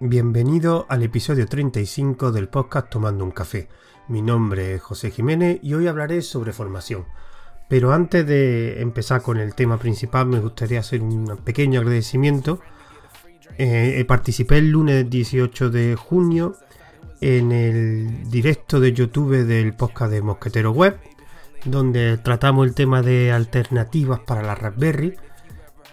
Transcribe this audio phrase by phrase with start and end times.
[0.00, 3.68] Bienvenido al episodio 35 del podcast Tomando un Café.
[4.06, 7.04] Mi nombre es José Jiménez y hoy hablaré sobre formación.
[7.68, 12.60] Pero antes de empezar con el tema principal me gustaría hacer un pequeño agradecimiento.
[13.56, 16.54] Eh, participé el lunes 18 de junio
[17.20, 20.96] en el directo de YouTube del podcast de Mosquetero Web,
[21.64, 25.16] donde tratamos el tema de alternativas para la Raspberry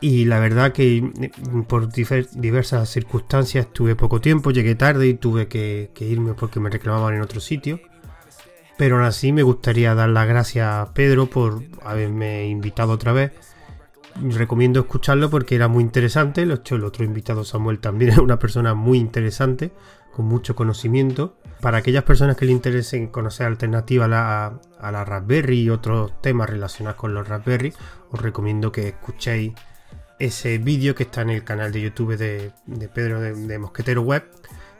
[0.02, 5.48] y la verdad que mm, por diversas circunstancias tuve poco tiempo, llegué tarde y tuve
[5.48, 7.80] que, irme porque me reclamaban en otro sitio.
[8.78, 13.32] Pero aún así me gustaría dar las gracias a Pedro por haberme invitado otra vez.
[14.22, 16.42] Recomiendo escucharlo porque era muy interesante.
[16.42, 19.72] El otro invitado Samuel también es una persona muy interesante,
[20.14, 21.38] con mucho conocimiento.
[21.62, 27.00] Para aquellas personas que le interesen conocer alternativas a la Raspberry y otros temas relacionados
[27.00, 27.74] con los Raspberry,
[28.12, 29.54] os recomiendo que escuchéis
[30.20, 32.52] ese vídeo que está en el canal de YouTube de,
[32.94, 34.24] Pedro de, Mosquetero Web,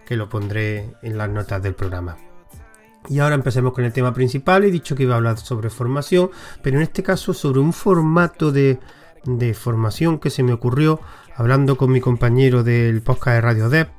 [0.06, 2.18] que lo pondré en las notas del programa.
[3.10, 4.64] Y ahora empecemos con el tema principal.
[4.64, 8.52] He dicho que iba a hablar sobre formación, pero en este caso sobre un formato
[8.52, 8.80] de,
[9.54, 11.00] formación que se me ocurrió
[11.36, 13.90] hablando con mi compañero del podcast de Radio Dev,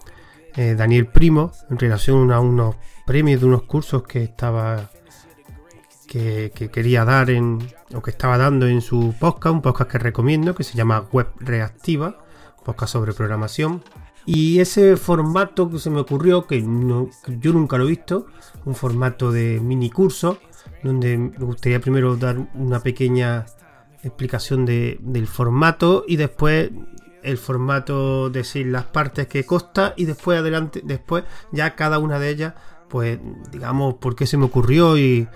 [0.55, 4.91] eh, Daniel Primo, en relación a unos premios de unos cursos que estaba
[6.07, 7.59] que, quería dar en,
[7.95, 11.29] o que estaba dando en su podcast, un podcast que recomiendo, que se llama Web
[11.41, 12.19] Reactiva,
[12.65, 13.83] podcast sobre programación.
[14.25, 18.27] Y ese formato que se me ocurrió, que, yo nunca lo he visto,
[18.65, 20.39] un formato de mini curso,
[20.83, 23.47] donde me gustaría primero dar una pequeña
[24.03, 26.71] explicación del formato y después
[27.23, 32.31] el formato, decir las partes que consta y después adelante, después ya cada una de
[32.31, 32.55] ellas,
[32.89, 33.19] pues
[33.51, 35.29] digamos por qué se me ocurrió y,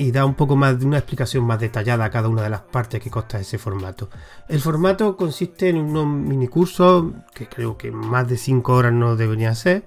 [0.00, 2.60] y da un poco más de una explicación más detallada a cada una de las
[2.60, 4.08] partes que consta ese formato.
[4.48, 9.16] El formato consiste en unos mini cursos que creo que más de 5 horas no
[9.16, 9.82] deberían ser,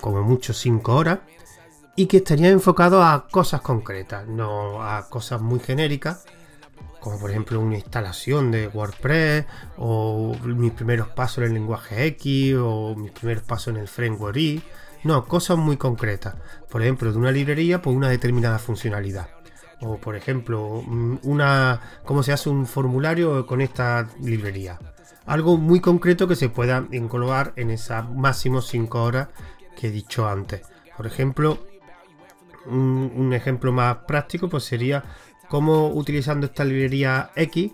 [0.00, 1.18] como mucho 5 horas,
[1.96, 6.24] y que estarían enfocados a cosas concretas, no a cosas muy genéricas,
[7.00, 9.44] como por ejemplo una instalación de WordPress,
[9.76, 14.36] o mis primeros pasos en el lenguaje X, o mis primeros pasos en el framework
[14.36, 14.62] Y.
[15.02, 16.36] No, cosas muy concretas.
[16.70, 19.37] Por ejemplo, de una librería, por una determinada funcionalidad.
[19.80, 24.78] O por ejemplo, mm, una cómo se hace un formulario con esta librería.
[25.26, 29.28] Algo muy concreto que se pueda englobar en esas máximo 5 horas
[29.76, 30.62] que he dicho antes.
[30.96, 31.58] Por ejemplo,
[32.66, 35.04] un, ejemplo más práctico pues sería
[35.48, 37.72] cómo utilizando esta librería X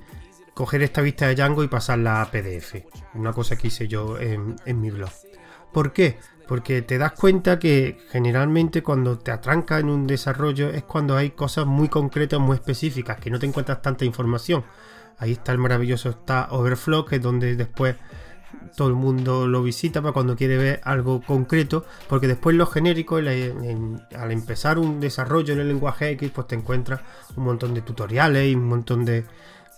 [0.53, 2.85] coger esta vista de Django y pasarla a PDF.
[3.15, 5.11] Una cosa que hice yo en, en mi blog.
[5.73, 6.19] ¿Por qué?
[6.47, 11.31] Porque te das cuenta que generalmente cuando te atranca en un desarrollo es cuando hay
[11.31, 14.65] cosas muy concretas, muy específicas, que no te encuentras tanta información.
[15.19, 17.97] Ahí está el maravilloso está Overflow, que es donde después
[18.77, 23.17] todo el mundo lo visita para cuando quiere ver algo concreto, porque después lo genérico,
[23.17, 27.01] al empezar un desarrollo en el lenguaje X, pues te encuentras
[27.37, 29.25] un montón de tutoriales y un montón de,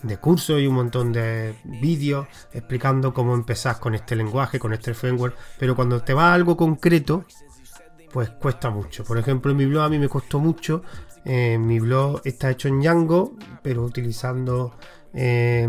[0.03, 4.95] de cursos y un montón de vídeos explicando cómo empezar con este lenguaje, con este
[4.95, 7.25] framework, pero cuando te va a algo concreto,
[8.13, 9.05] pues cuesta mucho.
[9.05, 10.83] Por ejemplo, en mi blog a mí me costó mucho.
[11.25, 14.77] Eh, mi blog está hecho en Django, pero utilizando
[15.13, 15.69] eh,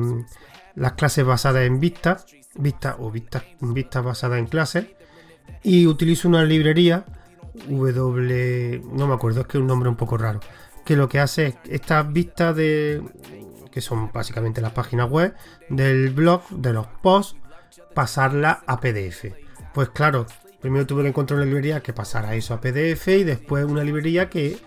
[0.76, 4.88] las clases basadas en vistas, vistas o vistas, vistas basadas en clases.
[5.64, 7.06] Y utilizo una librería
[7.66, 10.40] W, no me acuerdo, es que es un nombre un poco raro,
[10.86, 13.04] que lo que hace es estas vistas de
[13.78, 15.36] que son básicamente las páginas web
[15.70, 17.38] del blog, de los posts,
[17.94, 19.26] pasarla a PDF.
[19.72, 20.26] Pues claro,
[20.60, 24.32] primero tuve que encontrar una librería que pasara eso a PDF y después una librería
[24.32, 24.58] que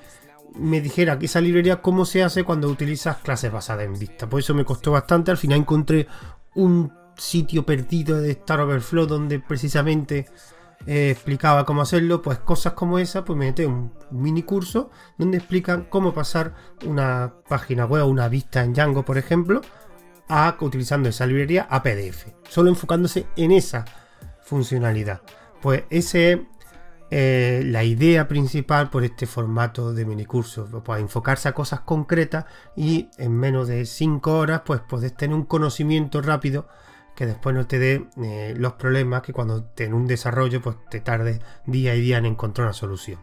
[0.55, 4.29] me dijera que esa librería cómo se hace cuando utilizas clases basadas en vista.
[4.29, 5.33] Por eso me costó bastante.
[5.33, 6.07] Al final encontré
[6.55, 10.27] un sitio perdido de Star Overflow donde precisamente
[10.87, 15.39] eh, explicaba cómo hacerlo, pues cosas como esa, pues me metí un mini curso donde
[15.39, 16.55] explican cómo pasar
[16.87, 19.61] una página web una vista en Django, por ejemplo,
[20.29, 23.85] a utilizando esa librería a PDF, solo enfocándose en esa
[24.43, 25.21] funcionalidad.
[25.61, 26.41] Pues ese es
[27.11, 32.47] eh, la idea principal por este formato de mini curso, pues enfocarse a cosas concretas
[32.77, 36.69] y en menos de 5 horas, pues podés tener un conocimiento rápido
[37.21, 40.77] que después no te dé eh, los problemas que cuando te, en un desarrollo pues
[40.89, 43.21] te tarde día y día en encontrar una solución.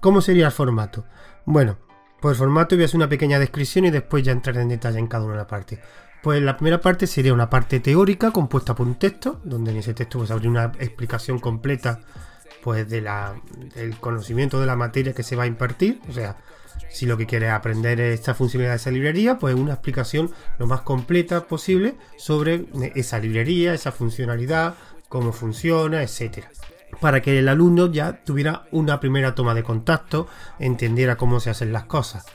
[0.00, 1.04] ¿Cómo sería el formato?
[1.44, 1.76] Bueno,
[2.22, 4.98] pues el formato voy a hacer una pequeña descripción y después ya entraré en detalle
[4.98, 5.78] en cada una de las partes.
[6.22, 9.92] Pues la primera parte sería una parte teórica compuesta por un texto, donde en ese
[9.92, 12.00] texto pues habría una explicación completa
[12.62, 13.38] pues de la,
[13.74, 16.38] del conocimiento de la materia que se va a impartir, o sea,
[16.90, 20.66] si lo que quieres aprender es esta funcionalidad de esa librería, pues una explicación lo
[20.66, 24.74] más completa posible sobre esa librería, esa funcionalidad,
[25.08, 26.50] cómo funciona, etcétera
[27.00, 30.26] para que el alumno ya tuviera una primera toma de contacto,
[30.58, 32.26] entendiera cómo se hacen las cosas.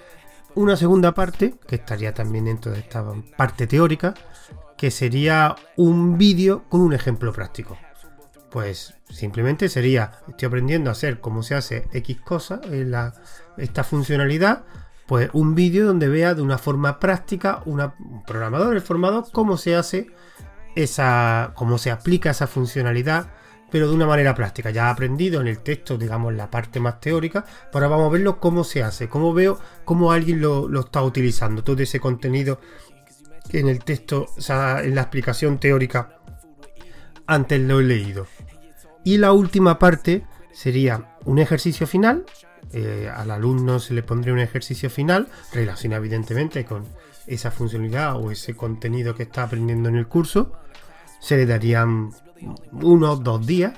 [0.56, 3.04] Una segunda parte, que estaría también dentro de esta
[3.36, 4.13] parte teórica,
[4.78, 7.78] que sería un vídeo con un ejemplo práctico.
[8.54, 12.94] Pues simplemente sería, estoy aprendiendo a hacer cómo se hace X cosa, en
[13.58, 14.64] esta funcionalidad,
[15.08, 17.82] pues un vídeo donde vea de una forma práctica un
[18.28, 20.06] programador, el formador, cómo se hace
[20.76, 23.32] esa, cómo se aplica esa funcionalidad
[23.72, 24.70] pero de una manera práctica.
[24.70, 28.40] Ya ha aprendido en el texto, digamos, la parte más teórica, ahora vamos a verlo
[28.40, 32.60] cómo se hace, cómo veo cómo alguien lo, está utilizando, todo ese contenido
[33.50, 36.20] en el texto, o sea, en la explicación teórica,
[37.28, 38.28] antes lo he leído.
[39.04, 42.25] Y la última parte sería un ejercicio final.
[42.72, 46.86] Eh, al alumno se le pondría un ejercicio final, relacionado evidentemente con
[47.28, 50.54] esa funcionalidad o ese contenido que está aprendiendo en el curso.
[51.20, 52.12] Se le darían
[52.72, 53.74] unos dos días.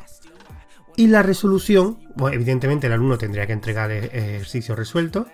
[0.97, 5.27] Y la resolución, pues evidentemente el alumno tendría que entregar e-, ejercicios resueltos.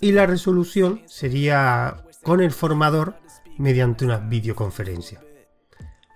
[0.00, 3.16] Y la resolución sería con el formador
[3.58, 5.20] mediante una videoconferencia.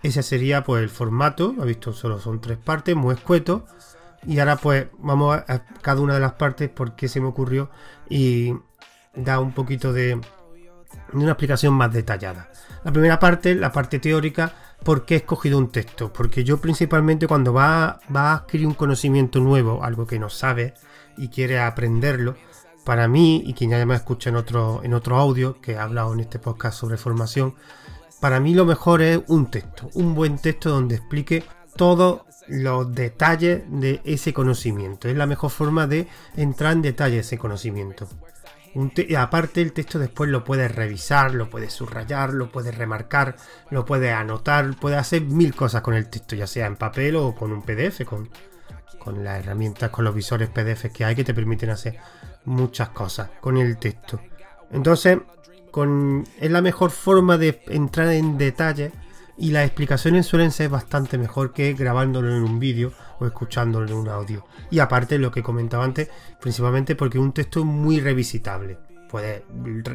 [0.03, 3.67] Ese sería pues el formato, ha visto solo son tres partes, muy escueto.
[4.27, 7.71] Y ahora pues vamos a, cada una de las partes porque se me ocurrió
[8.09, 8.55] y
[9.15, 10.21] da un poquito de,
[11.13, 12.51] una explicación más detallada.
[12.85, 14.55] La primera parte, la parte teórica,
[14.85, 16.11] ¿Por qué he escogido un texto?
[16.11, 20.73] Porque yo principalmente cuando va, a adquirir un conocimiento nuevo, algo que no sabe
[21.19, 22.37] y quiere aprenderlo,
[22.85, 26.15] para mí, y quien ya me escucha en otro, en otro audio que he hablado
[26.15, 27.55] en este podcast sobre formación,
[28.21, 31.45] para mí lo mejor es un texto, un buen texto donde explique
[31.77, 35.09] todos los detalles de ese conocimiento.
[35.09, 38.09] Es la mejor forma de entrar en detalle ese conocimiento
[39.19, 43.37] aparte el texto después lo puedes revisar, lo puedes subrayar, lo puedes remarcar,
[43.71, 47.35] lo puedes anotar, puedes hacer mil cosas con el texto, ya sea en papel o
[47.35, 48.31] con un PDF, con,
[48.99, 51.99] con las herramientas, con los visores PDF que hay que te permiten hacer
[52.45, 54.21] muchas cosas con el texto.
[54.71, 55.19] Entonces,
[56.41, 58.93] es la mejor forma de entrar en detalle
[59.37, 63.95] y las explicaciones suelen ser bastante mejor que grabándolo en un vídeo o escuchándolo en
[63.95, 64.45] un audio.
[64.71, 68.79] Y aparte, lo que comentaba antes, principalmente porque un texto es muy revisitable.
[69.09, 69.43] Puedes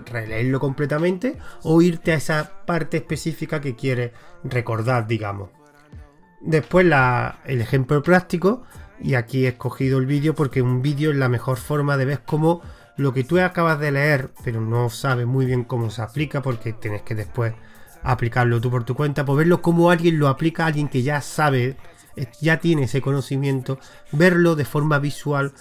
[0.05, 4.11] releerlo completamente o irte a esa parte específica que quieres
[4.43, 5.51] recordar, digamos.
[6.41, 6.85] Después
[7.45, 8.63] el ejemplo práctico,
[8.99, 12.21] y aquí he escogido el vídeo porque un vídeo es la mejor forma de ver
[12.25, 12.61] cómo
[12.97, 16.73] lo que tú acabas de leer, pero no sabes muy bien cómo se aplica porque
[16.73, 17.53] tienes que después
[18.03, 21.75] aplicarlo tú por tu cuenta, por verlo como alguien lo aplica, alguien que ya sabe,
[22.15, 23.79] eh, ya tiene ese conocimiento,
[24.11, 25.53] verlo de forma visual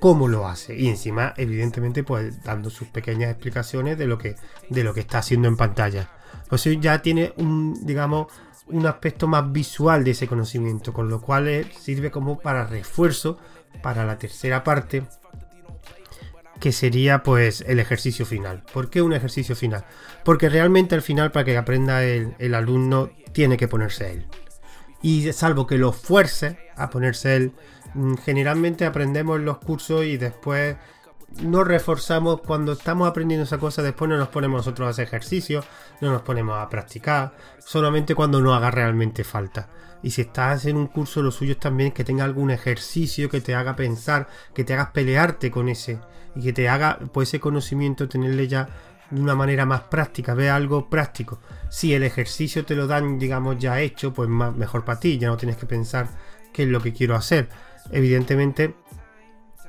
[0.00, 0.76] cómo lo hace.
[0.76, 4.36] Y encima evidentemente pues dando sus pequeñas explicaciones de lo que
[4.70, 6.08] de lo que está haciendo en pantalla.
[6.48, 8.28] Pues ya tiene un digamos
[8.68, 13.38] un aspecto más visual de ese conocimiento con lo cual eh, sirve como para refuerzo
[13.82, 15.04] para la tercera parte
[16.60, 18.64] que sería pues el ejercicio final.
[18.72, 19.84] ¿Por qué un ejercicio final?
[20.24, 24.26] Porque realmente al final para que aprenda el, el alumno tiene que ponerse él.
[25.02, 27.52] Y salvo que lo fuerce a ponerse él,
[27.94, 30.76] mm, generalmente aprendemos los cursos y después
[31.42, 35.62] nos reforzamos cuando estamos aprendiendo esa cosa, después no nos ponemos nosotros a hacer ejercicio,
[36.00, 39.68] no nos ponemos a practicar, solamente cuando nos haga realmente falta.
[40.02, 43.40] Y si estás en un curso, lo suyo es también que tenga algún ejercicio que
[43.40, 46.00] te haga pensar, que te hagas pelearte con ese,
[46.34, 48.68] y que te haga pues ese conocimiento tenerle ya
[49.10, 51.40] de una manera más práctica, ve algo práctico.
[51.70, 55.28] Si el ejercicio te lo dan, digamos, ya hecho, pues más, mejor para ti, ya
[55.28, 56.08] no tienes que pensar
[56.52, 57.48] qué es lo que quiero hacer.
[57.90, 58.74] Evidentemente,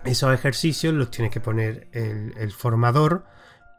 [0.05, 3.25] esos ejercicios los tiene que poner el, formador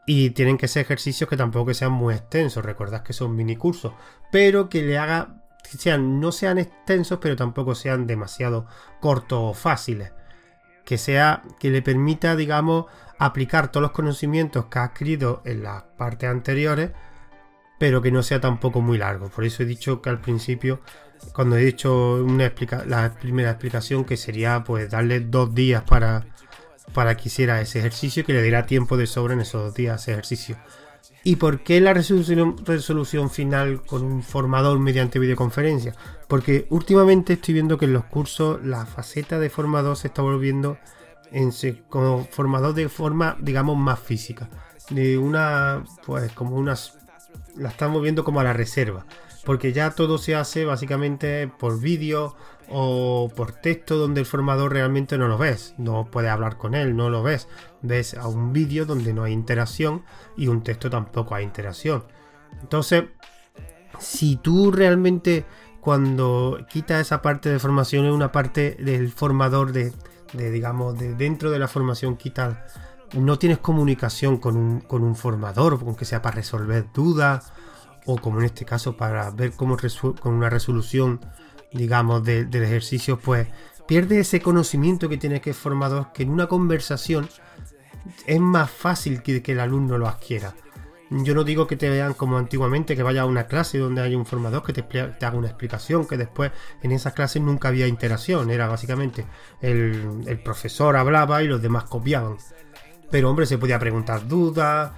[0.05, 2.63] y tienen que ser ejercicios que tampoco sean muy extensos.
[2.63, 3.93] Recordad que son mini cursos,
[4.31, 8.67] pero que le haga, sean, no sean extensos, pero tampoco sean demasiado
[8.99, 10.11] cortos o fáciles
[10.85, 12.85] que sea que le permita, digamos,
[13.17, 16.91] aplicar todos los conocimientos que ha adquirido en las partes anteriores,
[17.79, 19.29] pero que no sea tampoco muy largo.
[19.29, 20.81] Por eso he dicho que al principio,
[21.33, 22.51] cuando he dicho una
[22.85, 26.25] la primera explicación, que sería pues darle dos días para,
[26.93, 30.01] para que hiciera ese ejercicio, que le diera tiempo de sobra en esos dos días
[30.01, 30.57] ese ejercicio.
[31.23, 35.93] ¿Y por qué la resolución, resolución, final con un formador mediante videoconferencia?
[36.27, 40.79] Porque últimamente estoy viendo que en los cursos la faceta de formador se está volviendo
[41.31, 41.51] en,
[41.89, 44.49] como formador de forma, digamos, más física.
[44.89, 46.97] De una, pues como unas,
[47.55, 49.05] la estamos viendo como a la reserva.
[49.45, 52.35] Porque ya todo se hace básicamente por vídeo
[52.69, 56.95] o por texto donde el formador realmente no lo ves, no puedes hablar con él,
[56.95, 57.47] no lo ves.
[57.81, 60.03] Ves a un vídeo donde no hay interacción
[60.37, 62.03] y un texto tampoco hay interacción.
[62.61, 63.05] Entonces,
[63.99, 65.45] si tú realmente
[65.81, 69.91] cuando quita esa parte de formación es una parte del formador de,
[70.33, 72.65] digamos, de dentro de la formación quita
[73.13, 77.51] no tienes comunicación con un, con un formador, aunque sea para resolver dudas
[78.11, 79.77] o como en este caso para ver cómo
[80.19, 81.19] con una resolución,
[81.71, 83.47] digamos, del ejercicio, pues
[83.87, 87.29] pierde ese conocimiento que tiene que el formador, que en una conversación
[88.25, 90.55] es más fácil que, el alumno lo adquiera.
[91.09, 94.15] Yo no digo que te vean como antiguamente, que vaya a una clase donde hay
[94.15, 98.49] un formador que te, haga una explicación, que después en esas clases nunca había interacción,
[98.49, 99.25] era básicamente
[99.59, 102.37] el, profesor hablaba y los demás copiaban.
[103.11, 104.93] Pero hombre, se podía preguntar dudas,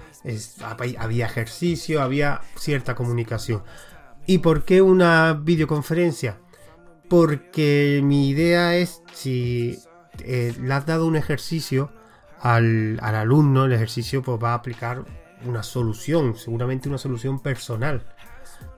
[0.98, 3.62] había ejercicio, había cierta comunicación.
[4.26, 6.38] ¿Y por qué una videoconferencia?
[7.10, 9.78] Porque mi idea es si
[10.20, 11.92] eh, le has dado un ejercicio
[12.40, 15.04] al, al alumno, el ejercicio pues va a aplicar
[15.44, 18.06] una solución, seguramente una solución personal.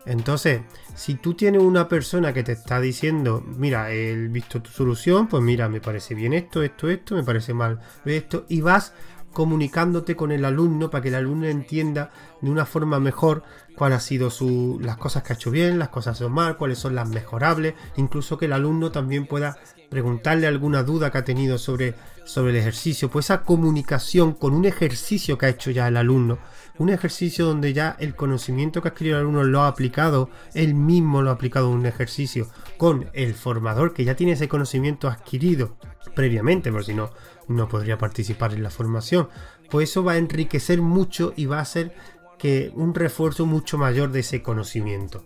[0.06, 0.62] Entonces,
[0.94, 5.42] si tú tienes una persona que te está diciendo, mira, he visto tu solución, pues
[5.42, 8.94] mira, me parece bien esto, esto, esto, me parece mal esto, y vas
[9.36, 13.42] comunicándote con el alumno para que el alumno entienda de una forma mejor
[13.76, 16.78] cuáles han sido su, las cosas que ha hecho bien, las cosas son mal, cuáles
[16.78, 19.58] son las mejorables, incluso que el alumno también pueda
[19.90, 21.92] preguntarle alguna duda que ha tenido sobre,
[22.24, 26.38] sobre el ejercicio, pues esa comunicación con un ejercicio que ha hecho ya el alumno,
[26.78, 30.74] un ejercicio donde ya el conocimiento que ha adquirido el alumno lo ha aplicado, él
[30.74, 35.08] mismo lo ha aplicado en un ejercicio con el formador que ya tiene ese conocimiento
[35.08, 35.76] adquirido
[36.14, 37.10] previamente, por si no,
[37.48, 39.28] no podría participar en la formación,
[39.70, 41.94] pues eso va a enriquecer mucho y va a hacer
[42.38, 45.24] que un refuerzo mucho mayor de ese conocimiento.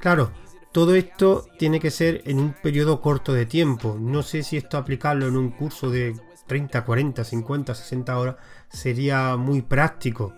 [0.00, 0.32] Claro,
[0.72, 3.96] todo esto tiene que ser en un periodo corto de tiempo.
[3.98, 6.14] No sé si esto aplicarlo en un curso de
[6.46, 8.36] 30, 40, 50, 60 horas
[8.68, 10.34] sería muy práctico.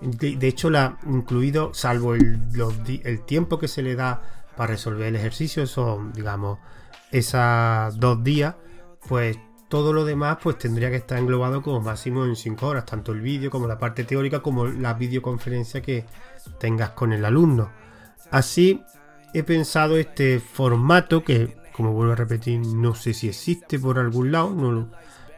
[0.00, 2.40] De, hecho, la incluido, salvo el,
[3.04, 4.22] el, tiempo que se le da
[4.56, 6.58] para resolver el ejercicio, son, digamos,
[7.10, 8.54] esas dos días,
[9.08, 13.12] pues todo lo demás pues tendría que estar englobado como máximo en 5 horas, tanto
[13.12, 16.06] el vídeo como la parte teórica como la videoconferencia que
[16.58, 17.70] tengas con el alumno.
[18.30, 18.82] Así
[19.34, 24.32] he pensado este formato que, como vuelvo a repetir, no sé si existe por algún
[24.32, 24.72] lado, no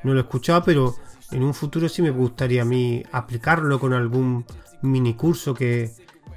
[0.05, 0.95] lo, he escuchado, pero
[1.33, 4.45] en un futuro sí me gustaría a mí aplicarlo con algún
[4.83, 5.91] mini curso que,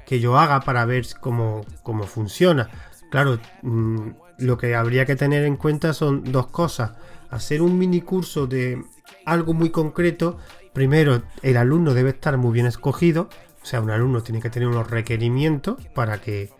[0.04, 2.68] que yo haga para ver cómo, cómo funciona.
[3.10, 6.92] Claro, mm, lo que habría que tener en cuenta son dos cosas.
[7.34, 8.80] Hacer un mini curso de
[9.24, 10.38] algo muy concreto.
[10.72, 13.28] Primero, el alumno debe estar muy bien escogido.
[13.60, 16.52] O sea, un alumno tiene que tener unos requerimientos para que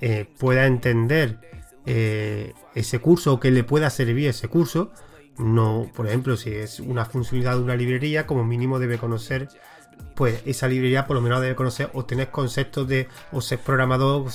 [0.00, 1.38] eh, pueda entender
[1.86, 4.90] eh, ese curso o que le pueda servir ese curso.
[5.38, 9.48] No, por ejemplo, si es una funcionalidad de una librería, como mínimo debe conocer,
[10.16, 14.26] pues esa librería por lo menos debe conocer o tener conceptos de o ser programador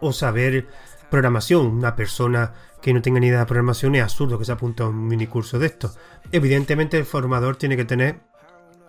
[0.00, 0.66] o saber
[1.12, 1.66] programación.
[1.66, 4.86] Una persona que no tenga ni idea de programación es absurdo que se apunte a
[4.86, 5.92] un mini curso de esto.
[6.32, 8.20] Evidentemente el formador tiene que tener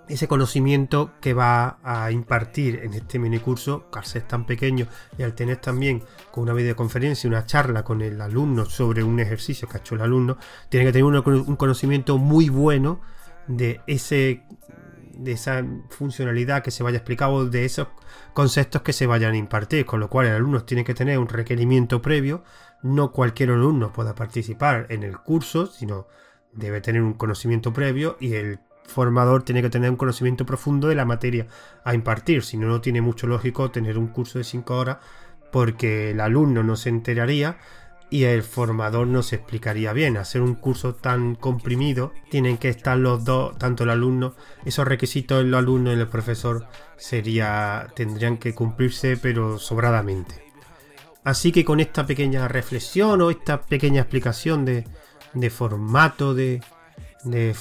[0.07, 4.87] ese conocimiento que va a impartir en este mini curso, al ser tan pequeño
[5.17, 6.01] y al tener también
[6.31, 10.01] con una videoconferencia, una charla con el alumno sobre un ejercicio que ha hecho el
[10.01, 10.37] alumno,
[10.69, 13.01] tiene que tener un conocimiento muy bueno
[13.47, 14.43] de ese
[15.13, 17.87] de esa funcionalidad que se vaya explicado, de esos
[18.33, 21.27] conceptos que se vayan a impartir, con lo cual el alumno tiene que tener un
[21.27, 22.43] requerimiento previo,
[22.81, 26.07] no cualquier alumno pueda participar en el curso, sino
[26.51, 30.95] debe tener un conocimiento previo y el formador tiene que tener un conocimiento profundo de
[30.95, 31.47] la materia
[31.83, 34.97] a impartir, si no, no tiene mucho lógico tener un curso de 5 horas
[35.51, 37.57] porque el alumno no se enteraría
[38.13, 40.17] y el formador no se explicaría bien.
[40.17, 45.41] Hacer un curso tan comprimido tienen que estar los dos, tanto el alumno, esos requisitos
[45.41, 50.45] el alumno y el profesor sería tendrían que cumplirse pero sobradamente.
[51.23, 54.85] Así que con esta pequeña reflexión o esta pequeña explicación de,
[55.33, 56.61] de formato de,
[57.23, 57.55] de,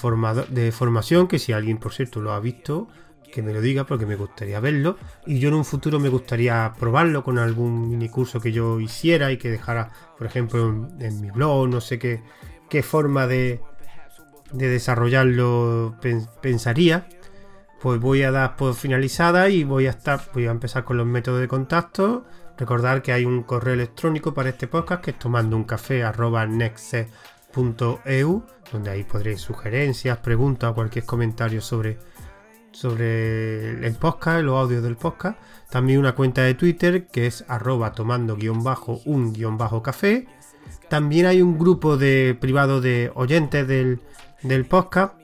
[0.50, 2.88] de formación, que si alguien, por cierto, lo ha visto,
[3.32, 4.96] que me lo diga porque me gustaría verlo.
[5.26, 9.32] Y yo en un futuro me gustaría probarlo con algún mini curso que yo hiciera
[9.32, 12.22] y que dejara, por ejemplo, en, mi blog, no sé qué,
[12.68, 13.60] qué forma de,
[14.52, 15.96] de desarrollarlo
[16.40, 17.08] pensaría.
[17.80, 21.06] Pues voy a dar por finalizada y voy a estar, voy a empezar con los
[21.06, 22.24] métodos de contacto.
[22.56, 26.46] Recordar que hay un correo electrónico para este podcast que es tomando un café arroba
[28.72, 31.98] donde ahí podréis sugerencias, preguntas o cualquier comentario sobre,
[32.72, 35.38] sobre el podcast, los audios del podcast.
[35.70, 40.26] También una cuenta de Twitter que es arroba tomando guion bajo un guion bajo café.
[40.88, 44.00] También hay un grupo de privado de oyentes del,
[44.42, 45.14] del podcast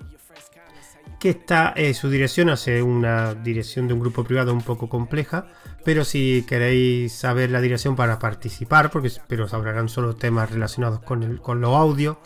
[1.18, 5.46] que está, eh, su dirección hace una dirección de un grupo privado un poco compleja,
[5.84, 11.00] pero si queréis saber la dirección para participar, porque pero os hablarán solo temas relacionados
[11.00, 12.18] con, el, con los audios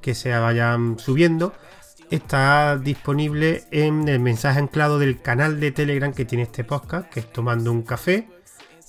[0.00, 1.52] que se vayan subiendo,
[2.10, 7.20] está disponible en el mensaje anclado del canal de Telegram que tiene este podcast, que
[7.20, 8.28] es Tomando un Café,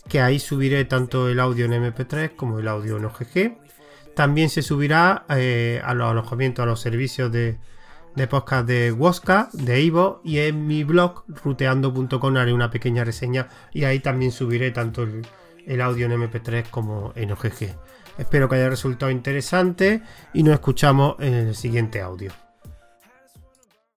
[0.08, 3.58] que ahí subiré tanto el audio en MP3 como el audio en OGG.
[4.16, 7.58] También se subirá eh, a los alojamientos, a los servicios de,
[8.30, 13.84] podcast de Woska, de Ivo y en mi blog ruteando.com haré una pequeña reseña y
[13.84, 15.28] ahí también subiré tanto el,
[15.66, 17.76] el audio en MP3 como en OGG.
[18.18, 20.02] Espero que haya resultado interesante
[20.34, 22.45] y nos escuchamos en el siguiente audio.